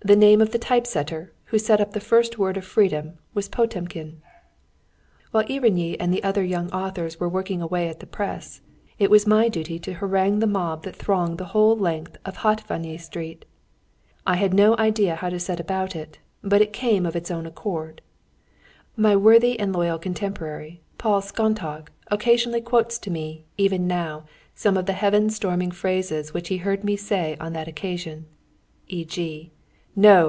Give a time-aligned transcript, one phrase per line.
[0.00, 4.22] The name of the typesetter who set up the first word of freedom was Potemkin.
[5.32, 8.60] While Irinyi and other young authors were working away at the press,
[9.00, 13.00] it was my duty to harangue the mob that thronged the whole length of Hatváni
[13.00, 13.46] Street.
[14.24, 17.44] I had no idea how to set about it, but it came of its own
[17.44, 18.00] accord.
[18.96, 24.22] My worthy and loyal contemporary, Paul Szontagh, occasionally quotes to me, even now,
[24.54, 28.26] some of the heaven storming phrases which he heard me say on that occasion;
[28.86, 29.50] e.g.,"...
[29.98, 30.24] No!